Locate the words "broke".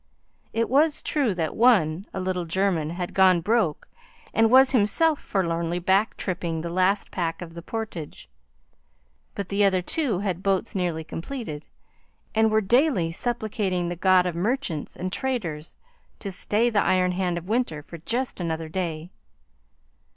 3.39-3.87